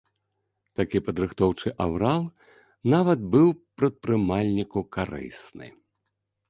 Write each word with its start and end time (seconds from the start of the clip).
Такі 0.79 1.01
падрыхтоўчы 1.09 1.73
аўрал 1.85 2.23
нават 2.95 3.19
быў 3.37 3.47
прадпрымальніку 3.83 4.79
карысны. 4.97 5.67